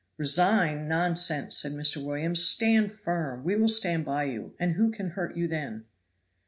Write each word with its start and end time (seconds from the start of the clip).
"Resign! 0.17 0.87
Nonsense!" 0.87 1.55
said 1.57 1.73
Mr. 1.73 2.03
Williams. 2.03 2.41
"Stand 2.43 2.91
firm. 2.91 3.43
We 3.43 3.55
will 3.55 3.69
stand 3.69 4.03
by 4.03 4.23
you, 4.23 4.55
and 4.59 4.73
who 4.73 4.89
can 4.91 5.11
hurt 5.11 5.37
you 5.37 5.47
then?" 5.47 5.85